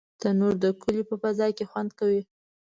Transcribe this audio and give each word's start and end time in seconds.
تنور 0.21 0.53
د 0.63 0.65
کلیو 0.81 1.09
په 1.09 1.15
فضا 1.23 1.47
کې 1.57 1.65
خوند 1.69 1.91
کوي 1.99 2.21